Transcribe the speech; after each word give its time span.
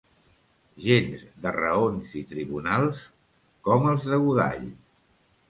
Gent 0.85 1.11
de 1.43 1.51
raons 1.57 2.15
i 2.21 2.23
tribunals, 2.33 3.05
com 3.69 3.87
els 3.93 4.09
de 4.15 4.21
Godall. 4.27 4.67